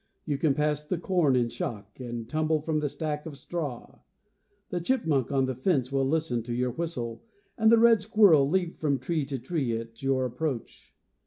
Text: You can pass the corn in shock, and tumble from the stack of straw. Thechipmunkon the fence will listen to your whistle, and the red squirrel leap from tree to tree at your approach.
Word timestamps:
You 0.25 0.39
can 0.39 0.55
pass 0.55 0.83
the 0.83 0.97
corn 0.97 1.35
in 1.35 1.49
shock, 1.49 1.99
and 1.99 2.27
tumble 2.27 2.59
from 2.63 2.79
the 2.79 2.89
stack 2.89 3.27
of 3.27 3.37
straw. 3.37 3.99
Thechipmunkon 4.71 5.45
the 5.45 5.53
fence 5.53 5.91
will 5.91 6.07
listen 6.09 6.41
to 6.41 6.55
your 6.55 6.71
whistle, 6.71 7.23
and 7.55 7.71
the 7.71 7.77
red 7.77 8.01
squirrel 8.01 8.49
leap 8.49 8.77
from 8.79 8.97
tree 8.97 9.25
to 9.25 9.37
tree 9.37 9.77
at 9.77 10.01
your 10.01 10.25
approach. 10.25 10.95